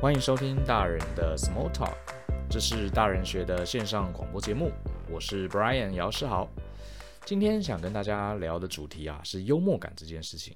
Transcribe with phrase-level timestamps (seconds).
[0.00, 1.96] 欢迎收听大人的 Small Talk，
[2.48, 4.70] 这是大人学的线上广播节目。
[5.10, 6.48] 我是 Brian 姚世豪，
[7.24, 10.54] 今天想跟大家聊的主题啊是幽默感这件事情。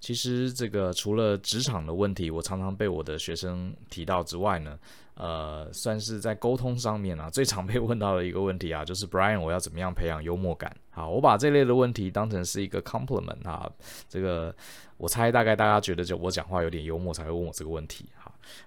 [0.00, 4.76] 其实这个除了职场的问题，我常常被我的学生提到之外呢，
[5.14, 10.74] 呃，算是在沟通上面啊最常被问到的一个问题啊，就是 Brian 我要怎么样培养幽默感？
[10.90, 13.70] 好，我把这类的问题当成是一个 compliment 啊，
[14.08, 14.52] 这个
[14.96, 18.06] 我猜大概大家觉得就我讲话有点幽默才会问我这个问题。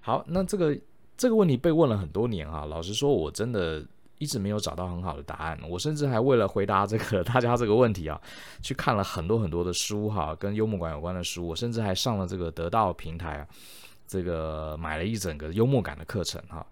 [0.01, 0.77] 好，那这个
[1.17, 2.65] 这个问题被问了很多年啊。
[2.65, 3.85] 老实说，我真的
[4.19, 5.59] 一直没有找到很好的答案。
[5.69, 8.19] 我甚至还为了回答这个 大家这个问题啊，
[8.61, 11.47] 去看了很多很多的书哈，跟幽默感有关的书。
[11.47, 13.47] 我甚至还上了这个得到平台啊，
[14.07, 16.65] 这个买了一整个幽默感的课程哈。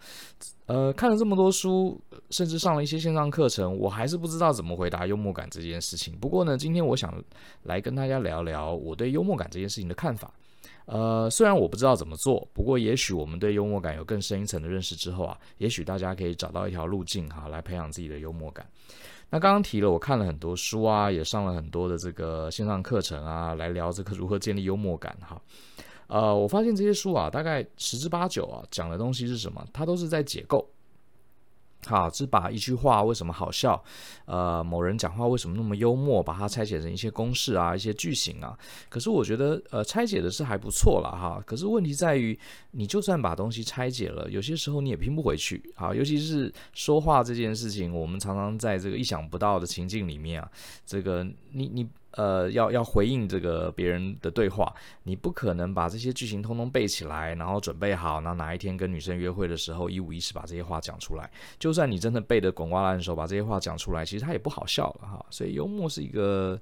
[0.68, 2.00] 呃，看了这么多书，
[2.30, 6.18] 甚至上了一些线上课程，我还是不知道怎么回答幽默感这件事情。
[6.18, 7.14] 不过呢，今天我想
[7.64, 10.32] 来跟大家聊聊我对幽默感这件事情的看法。
[10.86, 18.68] 呃，虽然我不知道怎么做，不过也许我们对幽默感有更深一层的认识之后啊，也许大家可以找到一条路径哈，来培养自己的幽默感。
[19.30, 25.42] 那刚刚提了，我看了很多书啊，也上了很多的这个线上课程啊，来聊这个如何建立幽默感哈。
[26.08, 29.66] 呃，我发现这些书啊，大概十之八九啊，讲的东西是什么？
[29.72, 30.68] 它都是在解构。
[31.86, 33.82] 好，是把一句话为什么好笑，
[34.26, 38.58] 呃，某人讲话为什么那么幽默，把它拆解成一些公式啊，一些句型啊。
[38.90, 41.42] 可是我觉得，呃，拆解的是还不错了哈。
[41.46, 42.38] 可是问题在于，
[42.72, 45.62] 你就算把东西拆解了，有些时候你也拼不回去。
[45.76, 50.50] 好，尤其是说话这件事情，我们常常在这个意想不到的情境里面啊，
[50.86, 51.88] 这个你你。
[52.12, 54.74] 呃，要要回应这个别人的对话，
[55.04, 61.30] 你不可能把这些剧情通通背起来，然后准备好，那哪一天跟女生约会的时候一五一十把这些话讲出来。
[61.60, 65.26] 就算你真的背得滚瓜烂熟，把这些话讲出来，其实他也不好笑了哈。
[65.30, 66.60] 所以幽默是一个。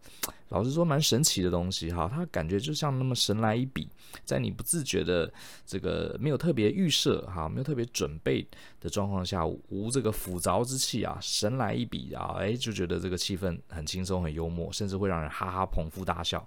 [0.49, 3.87] 老实说，蛮神奇的东西哈，它感觉就像那么神来一笔，
[4.25, 5.31] 在你不自觉的
[5.65, 8.45] 这个没有特别预设哈，没有特别准备
[8.79, 16.39] 的状况下，无这个抚凿之气啊，神来一笔啊，哎，就觉得这个气氛很轻松、很幽默，甚至会让人哈哈捧腹大笑。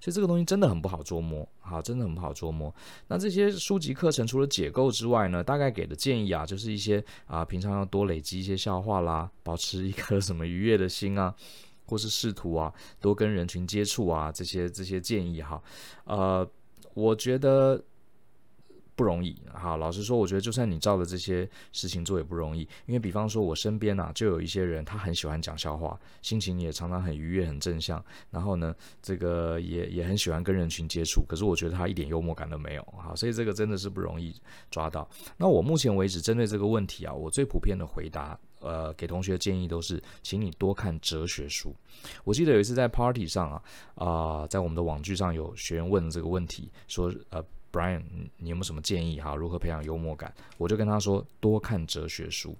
[0.00, 2.72] 所以这个东西真的很不好捉摸，哈，真的很不好捉摸。
[3.08, 11.34] 那这些书籍课程除了解构之外呢，大概给的建议啊，就是一些啊，平常要多累积一些笑话啦，保持一颗什么愉悦的心啊。
[11.86, 15.62] 或是试图啊，多跟人群接触啊，这些这些建议哈，
[16.04, 16.48] 呃，
[16.94, 17.82] 我觉得
[18.94, 19.76] 不容易哈。
[19.76, 34.34] 老实说，我觉得就算你照着这些事情做也不容易，因为比方说，我身边啊，就有一些人，他很喜欢讲笑话，心情也常常很愉悦、很正向，然后呢，这个也也很喜欢跟人群接触，可是我觉得他一点幽默感都没有哈，所以这个真的是不容易
[34.70, 35.06] 抓到。
[35.36, 38.38] 那我目前为止针对这个问题啊，我最普遍的回答。
[38.60, 41.74] 呃，给同学建议都是，请你多看哲学书。
[42.24, 43.62] 我记得有一次在 party 上啊，
[43.94, 48.02] 啊、在我们的网剧上有学员问这个问题，说，呃，Brian，
[48.36, 49.34] 你有没有什么建议哈？
[49.34, 50.32] 如何培养幽默感？
[50.58, 52.56] 我就跟他说，多看哲学书。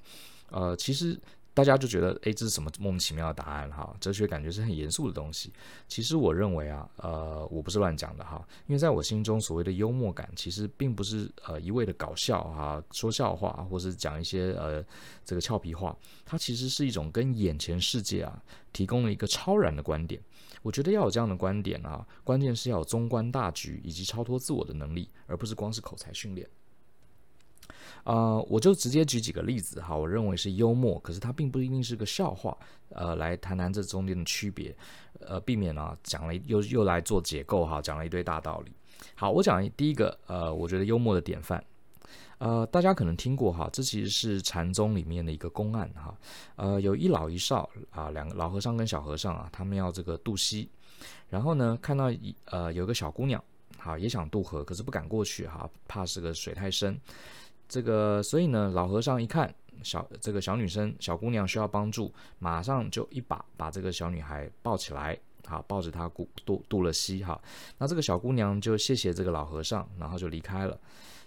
[0.50, 1.18] 呃，其实。
[1.56, 3.96] 大家就觉得，诶，这是什么莫名其妙的答案哈？
[3.98, 5.50] 哲学感觉是很严肃的东西。
[5.88, 14.84] 其实我认为啊，呃，我不是乱讲的哈，因为在我心中，所谓的幽默感，其实并不是呃一味的搞笑哈，说笑话，或是讲一些呃
[15.24, 15.96] 这个俏皮话，
[16.26, 18.38] 它其实是一种跟眼前世界啊
[18.74, 20.20] 提供了一个超然的观点。
[20.60, 26.46] 我觉得要有这样的观点啊，关键是要有综观大局以及超脱自我的能力，而不是光是口才训练。
[28.04, 32.56] 呃，我就直接举几个例子哈，我认为是幽默，可是它并不一定是个笑话，
[32.90, 34.74] 呃，来谈谈这中间的区别，
[35.20, 38.72] 呃，避免啊讲了又又来做解构哈，讲了一堆大道理。
[39.14, 41.62] 好，我讲第一个，呃，我觉得幽默的典范，
[42.38, 46.16] 呃，大家可能听过哈，这其实是禅宗里面的一个公案哈，
[46.56, 50.68] 呃，有一老一少啊，两个老和尚跟小和尚啊，他们要这个渡溪，
[51.28, 53.42] 然后呢，看到一呃有个小姑娘，
[53.78, 56.98] 好也想渡河，可是不敢过去哈，怕是个水太深。
[57.68, 67.40] 这个，所以呢，老和尚一看小这个小女生、小姑娘需要帮助，马上就一把把这个小女孩抱起来，好，抱着她渡渡渡了溪，哈。
[67.78, 70.78] 那这个小姑娘就谢谢这个老和尚，然后就离开了。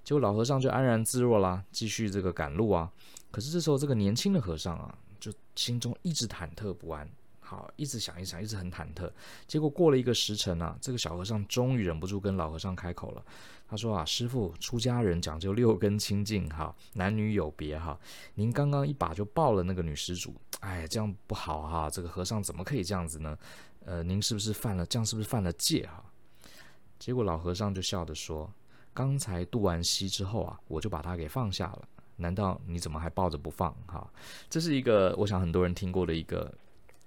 [0.03, 2.92] 结果老和尚就安然自若啦，继续这个赶路啊。
[3.31, 7.07] 可是这时候，这个年轻的和尚啊，就心中一直忐忑不安。
[7.50, 9.10] 好，一直想一想，一直很忐忑。
[9.48, 13.25] 结果过了一个时辰啊，这个小和尚终于忍不住跟老和尚开口了。
[13.68, 18.00] 他说啊，师傅，出家人讲究六根清净哈，男女有别哈。
[18.36, 21.90] 您刚刚一把就抱了那个女施主，哎，这样不好哈。
[21.90, 23.36] 这个和尚怎么可以这样子呢？
[23.84, 26.04] 呃，您是不是犯了这样是不是犯了戒哈？
[27.00, 28.48] 结果老和尚就笑着说，
[28.94, 31.90] 刚才渡完溪之后啊，我就把他给放下了。
[32.18, 34.07] 难道你怎么还抱着不放哈？
[34.52, 36.54] 这是一个我想很多人听过的一个。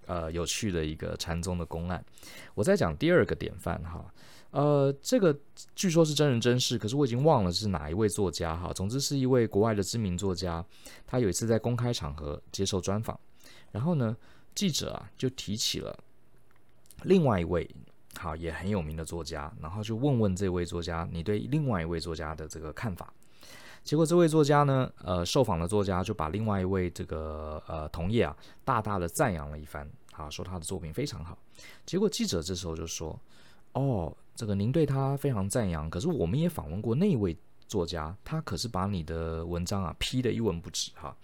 [0.07, 2.05] 呃有趣的一个禅宗的公案。
[2.55, 4.05] 我再讲第二个典范哈，
[4.51, 5.39] 呃，这个
[5.75, 8.73] 据说是真人真事，可是我已经忘了是哪一位作家哈。
[8.73, 10.65] 总之是一位国外的知名作家，
[11.07, 13.19] 他有一次在公开场合接受专访，
[13.71, 14.17] 然后呢，
[14.55, 15.99] 记者啊就提起了
[17.03, 17.69] 另外一位。
[18.19, 23.11] 好，也很有名的作家，然后就问问这位作家，你对另外一位作家的这个看法。
[23.83, 31.37] 结果这位作家呢，呃，受访的作家就把另外一位这个呃同业啊，大大的赞扬了一番，啊，说他的作品非常好。
[31.85, 33.19] 结果记者这时候就说
[33.75, 37.37] ：“哦，这个您对他非常赞扬，可是我们也访问过那位
[37.67, 41.15] 作家，他可是把你的文章啊批得一文不值哈。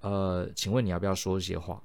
[0.00, 1.82] 呃，请问你要不要说一些话？”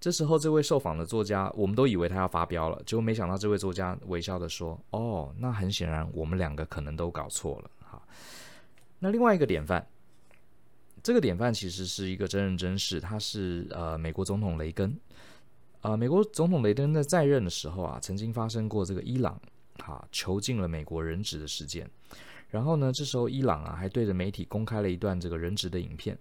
[0.00, 8.00] 这时候，这位受访的作家，我们都以为他要发飙了，结果没想到这位作家微笑的说：“哦，那很显然，我们两个可能都搞错了。”哈，
[9.00, 9.84] 那另外一个典范，
[11.02, 14.94] 这个典范其实是一个真人真事，他是呃美国总统雷根，
[15.80, 19.40] 呃美国总统雷根在在任的时候啊，曾经发生过这个伊朗
[19.78, 21.90] 哈囚禁了美国人质的事件，
[22.50, 26.16] 然后呢，这时候伊朗啊还对着媒体公开了一段这个人质的影片。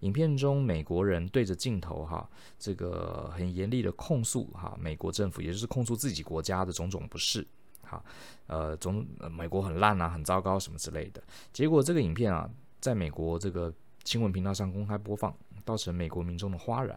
[0.00, 7.46] 影片中，美国人对着镜头哈，这个很严厉的控诉哈，美国政府也就是控诉自己国家的种种不是，
[7.92, 8.04] 哈，
[8.46, 11.22] 呃，总美国很烂啊，很糟糕什么之类的。
[11.52, 12.48] 结果这个影片啊，
[12.80, 13.72] 在美国这个
[14.04, 15.34] 新闻频道上公开播放，
[15.64, 16.96] 造成美国民众的哗然。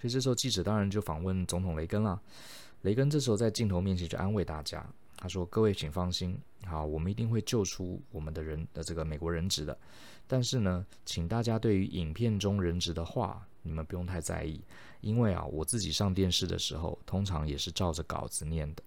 [0.00, 2.20] 所以这时候记者当然就访问总统雷根了。
[2.82, 4.82] 雷根这时候在镜头面前就安慰大家，
[5.18, 9.78] 他说：“各位请放心，好，我们一定会救出我们的人的这个美国人质的。”
[10.26, 14.64] 但是呢，请大家对于影片中人质的话，你们不用太在意，
[15.02, 18.82] 因为啊，我自己上电视的时候，通常也是照着稿子念的。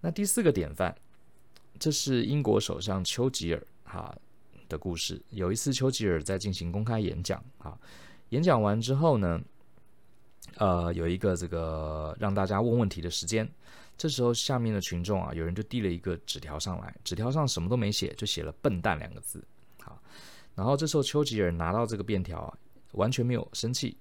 [0.00, 0.94] 那第四个典范，
[1.78, 4.14] 这是英国首相丘吉尔哈
[4.68, 5.20] 的故事。
[5.30, 7.78] 有一次，丘吉尔在进行公开演讲，哈，
[8.28, 9.40] 演讲完之后呢，
[10.58, 13.48] 呃，有一个这个让大家问问题的时间。
[13.98, 19.42] 这时候，下面的群众啊，有人就递了一个纸条上来，纸条上什么都没写，就写了“笨蛋”两个字。
[19.80, 19.98] 好
[20.54, 22.58] 然后这时候丘吉尔拿到这个便条啊，
[22.92, 23.96] 完全没有生气，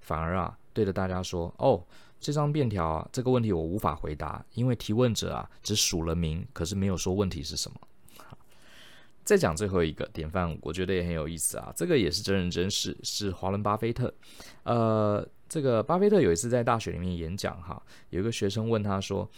[0.00, 1.80] 反而啊对着大家说：“哦，
[2.20, 7.80] 这张便条啊，这个问题我无法回答，因为提问者啊只署了名，可是没有说问题是什么。
[9.24, 14.12] ”再讲最后一个典范，我觉得也很有意思啊，这个也是真人真事，是华伦巴菲特。
[14.62, 19.30] 呃，这个巴菲特有一次在大学里面演讲哈，有一个学生问他说：“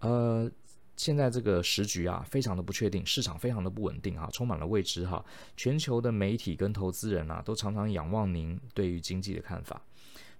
[0.00, 0.50] 呃。”
[0.98, 5.22] 现在这个时局啊，非常的不确定，市场非常的不稳定哈，充满了未知哈。
[5.54, 9.78] 全球的媒体跟投资人啊，都常常仰望您对于经济的看法。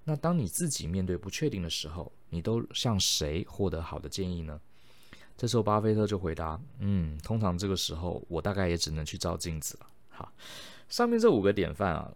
[0.08, 4.58] 那当你自己面对不确定的时候，你都向谁获得好的建议呢？
[5.36, 9.86] 这时候巴菲特就回答：嗯，通常这个时候我大概也只能去照镜子了。
[10.08, 10.32] 好，
[10.88, 12.10] 上面这五个典范啊，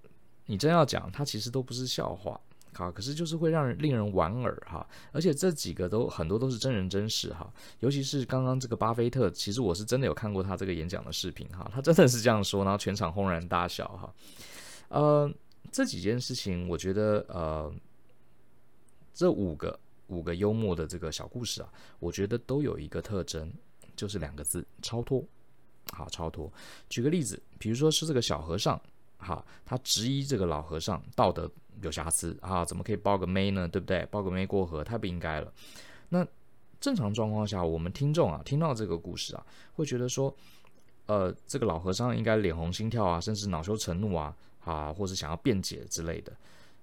[0.46, 2.40] 你真要讲，它其实都不是笑话。
[2.72, 14.14] 好，可是就是会让人令人莞尔哈，而且这几个都很多都是真人真事哈，尤其是刚刚这个巴菲特，其实我是真的有看过他这个演讲的视频哈，他真的是这样说，然后全场轰然大笑哈。
[14.88, 15.30] 呃，
[15.70, 17.72] 这几件事情，我觉得呃，
[19.14, 19.78] 这五个
[20.08, 23.52] 五个幽默的这个小故事啊，我觉得都有一个特征，
[23.94, 25.24] 就是两个字：超脱。
[25.92, 26.52] 好，超脱。
[26.88, 28.80] 举个例子，比如说是这个小和尚。
[29.22, 31.50] 好，他质疑这个老和尚道德
[31.82, 33.68] 有瑕疵啊，怎么可以抱个妹呢？
[33.68, 34.06] 对不对？
[34.06, 35.52] 抱个妹过河太不应该了。
[36.08, 36.26] 那
[36.80, 39.44] 正常状况下，我们听众啊，听到这个故事啊，
[39.74, 40.34] 会觉得说，
[41.04, 46.32] 呃，这个老和尚应该脸红心跳啊，甚至恼羞成怒啊，啊，或者想要辩解之类的。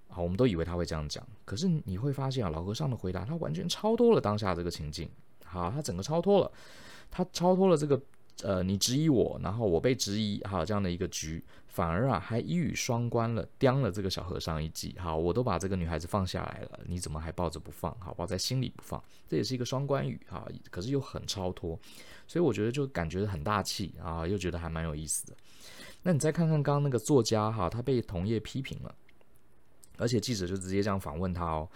[0.10, 5.10] 好，我们都以为他会这样讲，可是你会发现啊，老和尚的回答他完全超脱了当下这个情境。
[5.44, 6.52] 好，他整个超脱了，
[7.10, 8.02] 他超脱了这个。
[8.44, 14.96] 呃，你质疑我，然后我被质疑，好，这样的一个局，反而啊还一语双关了，刁了这个小和尚一记。
[15.00, 17.92] 好，我都把这个女孩子放下来了，你怎么还抱着不放？
[18.00, 21.80] 好，抱在心里不放，这也是一个双关语哈，可是又很超脱，
[22.28, 25.34] 所以我觉得就感觉很大气啊，又觉得还蛮有意思的。
[26.08, 28.96] 那你再看看刚刚那个作家哈，他被同业批评了，
[29.98, 31.68] 而且记者就直接这样访问他哦。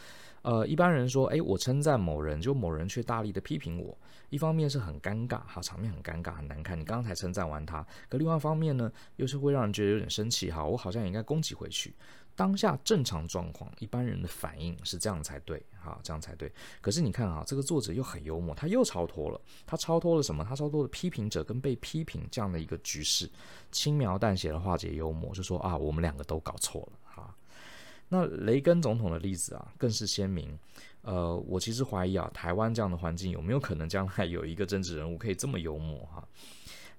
[0.43, 3.95] 呃，一般人说，诶，我称赞某人，就某人却大力的批评我，
[4.29, 6.79] 一方面是很尴尬，哈，场面很尴尬，很难看。
[6.79, 11.93] 你刚刚才称赞完他，可另外一方面呢，又是会让人觉得有点生气，哈，我好像也应该攻击回去。
[12.35, 16.51] 当下正常状况，一般人的反应是这样才对，哈，这样才对。
[16.81, 20.43] 可是你看啊，这个作者又很幽默，他又超脱了，他超脱了什么？
[20.43, 23.29] 他超脱了批评者跟被批评这样的一个局势，
[23.71, 27.35] 轻描淡写的化解幽默，就说啊，我们两个都搞错了，哈。
[28.07, 30.57] 那雷根总统的例子啊，更是鲜明。
[31.03, 36.27] 呃，我其实怀疑啊，台湾这样的环境有没有可能将来有一个政治人物可以这么幽默哈？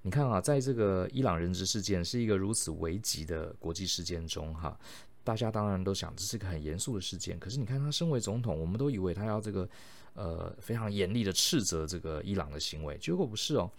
[0.05, 4.77] 你看啊，在这个伊朗人质事件是一个如此危急的国际事件中哈，
[5.25, 7.39] 大家当然都想这是一个很严肃的事件。
[7.39, 9.69] 可是你看他身为总统，我们都以为他要这个
[10.15, 13.71] 呃非常严厉的斥责这个伊朗的行为，结果不是哦，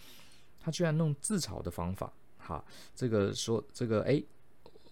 [0.59, 2.63] 他居然弄自嘲的方法，哈，
[2.95, 4.21] 这个说这个哎，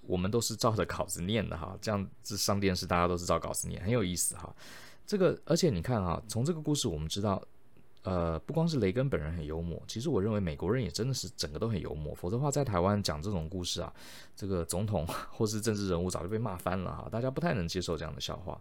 [0.01, 4.55] 我们都是照着稿子念的哈，这样子上电视大家都是照稿子念，很有意思哈。
[5.05, 7.41] 这个而且你看啊，从这个故事我们知道。
[8.03, 12.15] 呃，不光是雷根本人很幽默，其实我认为美国人也真的是整个都很幽默。
[12.15, 13.93] 否则的话，在台湾讲这种故事啊，
[14.35, 18.59] 这个总统 或是政治人物早就被骂翻了哈，大家不太能接受这样的笑话。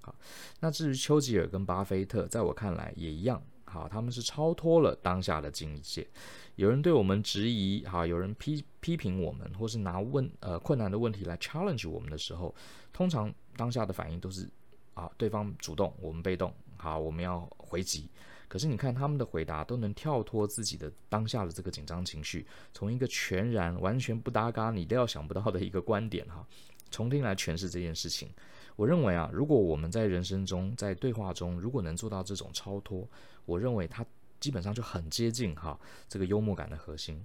[0.00, 0.14] 好，
[0.60, 3.42] 那至于丘吉尔跟巴菲特，在我看来也一样。
[3.66, 6.08] 好，他们是超脱了当下的境界。
[6.56, 12.54] 有人对我们质疑，哈，有人批批评我们，或是拿问呃困难的问题来 challenge 我们的时候，
[12.90, 14.48] 通常当下的反应都是
[14.94, 18.08] 啊，对方主动，我们被动，好，我们要回击。
[18.48, 26.46] 可是你看他们的回答都能跳脱自己的当下的这个紧张情绪，从一个全然完全不搭嘎、你料想不到的一个观点哈，
[26.90, 28.30] 重新来诠释这件事情。
[28.74, 33.06] 我认为啊，如果我们在人生中在对话中如果能做到这种超脱，
[33.44, 34.06] 我认为它
[34.40, 35.78] 基本上就很接近哈
[36.08, 37.22] 这个幽默感的核心。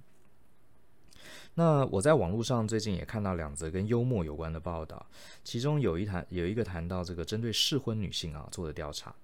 [1.54, 5.06] 那我在网络上最近也看到两则跟幽默有关的报道，
[5.44, 9.14] 其中有一谈有一个谈到这个针对适婚女性啊做的调查。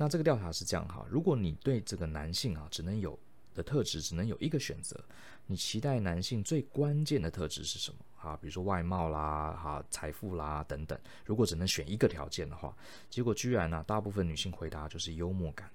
[0.00, 3.18] 那这个调查是这样哈，如果你对这个男性啊只能有
[3.52, 4.96] 的特质只能有一个选择，
[5.44, 7.98] 你期待男性最关键的特质是什么？
[8.14, 10.96] 哈，比如说外貌啦、哈财富啦等等。
[11.24, 12.72] 如果只能选一个条件的话，
[13.10, 15.68] 结果居然呢、大部分女性回答就是幽默感。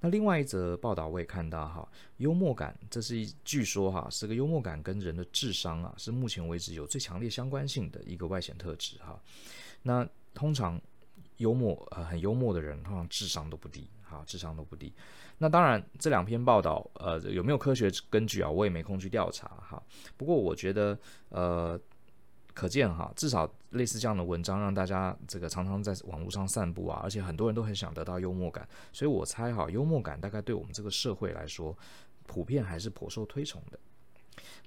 [0.00, 9.18] 那另外一则报道我也看到哈，幽默感这是一据说哈是个幽默感跟人的智商啊是目前为止有最强烈相关性的一个外显特质哈。
[9.80, 10.78] 那通常。
[11.38, 14.92] 幽默，呃，很幽默的人，通常智商都不低，哈，智商都不低。
[15.38, 18.50] 那当然，这两篇报道，呃，有没有科学根据啊？
[18.50, 19.82] 我也没空去调查，哈。
[20.16, 21.78] 不过我觉得，呃，
[22.54, 31.76] 可见哈，至少类似这样的文章，让大家这个常常在网络上散布啊，而且很多人都很想得到幽默感，所以我猜哈，幽默感大概对我们这个社会来说，
[32.26, 33.78] 普遍还是颇受推崇的。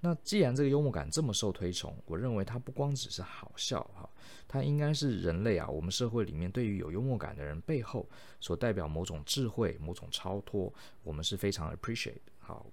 [0.02, 4.10] 那既然这个幽默感这么受推崇，我认为它不光只是好笑哈，
[4.48, 8.08] 它应该是人类啊，我们社会里面对于有幽默感的人背后
[8.40, 10.74] 所代表某种智慧、某种超脱，
[11.04, 12.20] 我们是非常 appreciate。
[12.40, 12.66] 好，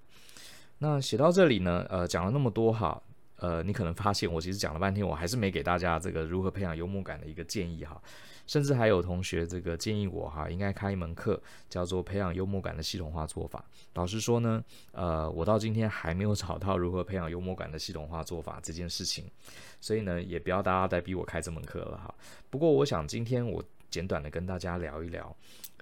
[0.78, 3.02] 那写到这里呢，呃，讲了那么多哈，
[3.38, 8.00] 呃，你可能发现我其实讲了半天，我还是没给大家这个如何培养幽默感的一个建议哈。
[8.46, 13.64] 甚至还有同学这个建议我哈，应该开一门课，叫做培养幽默感的系统化做法。
[13.94, 14.62] 老实说呢，
[14.92, 19.28] 呃，我到今天还没有找到如何培养幽默感的系统化做法这件事情，
[19.80, 22.14] 所以呢，也不要大家再逼我开这门课了哈。
[22.48, 25.36] 不过，我想今天我简短的跟大家聊一聊，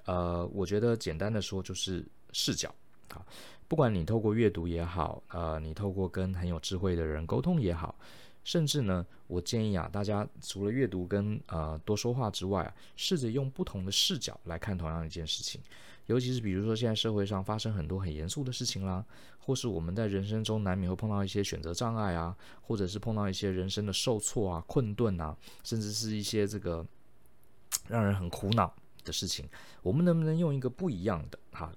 [0.06, 2.74] 呃，我觉得简单的说就是视角
[3.10, 3.24] 啊，
[3.68, 7.94] 不管你透过阅读也好，呃，你透过跟很有智慧的人沟通也好。
[8.42, 15.58] 甚至呢，我建议啊，大家除了阅读跟呃多说话之外啊，试着用不同的视角来看同样一件事情。
[16.06, 19.02] 尤其是比如说现在社会上发生很多很严肃的事情啦，
[19.38, 26.84] 或是我们在人生中难免会碰到一些选择障碍啊，或者是碰到一些人生的受挫啊、困顿啊，甚至是一些这个
[27.88, 28.70] 让人很苦恼
[29.04, 29.48] 的事情，
[29.82, 31.72] 我们能不能用一个不一样的哈？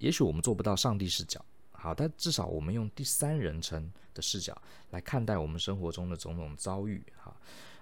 [0.00, 1.40] 也许我们做不到上帝视角。
[1.72, 4.54] 好，但至少我们用第三人称的视角
[4.90, 7.34] 来看待我们生活中的种种遭遇，哈，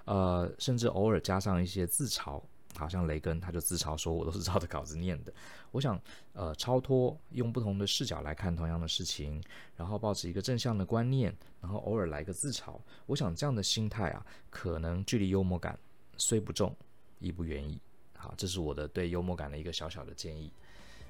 [0.04, 2.40] 呃，甚至偶尔加上一些自嘲，
[2.76, 5.34] 好像雷根他就自嘲说，我都是照着稿子念的。
[5.72, 6.00] 我想，
[6.32, 9.42] 呃，超脱用不同的视角来看同样的事情，
[9.74, 15.76] 然后抱持一个正向的观念，然后偶尔来个自嘲，我想这样的心态啊，可能距离幽默感
[16.16, 16.72] 虽不重，
[17.18, 17.80] 亦不远矣。
[18.16, 20.52] 好，这是我的对幽默感的一个小小的建议。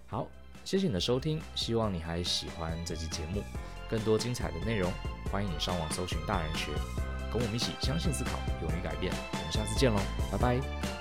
[0.08, 0.26] 好。
[0.64, 3.42] 谢谢你的收听，希望你还喜欢这期节目。
[3.88, 4.92] 更多精彩的内容，
[5.32, 6.66] 欢迎你上网搜寻大人学，
[7.32, 9.10] 跟我们一起相信、思考、勇于改变。
[9.32, 9.98] 我们下次见喽，
[10.30, 10.97] 拜拜。